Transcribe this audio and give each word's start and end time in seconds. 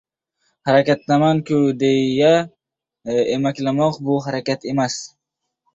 —Harakatdaman-ku 0.67 1.57
deya 1.81 2.33
emaklamoq– 3.35 3.95
bu 4.05 4.21
harakat 4.25 4.69
emas. 4.73 5.03